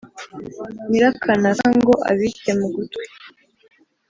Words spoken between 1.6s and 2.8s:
ngo abite mu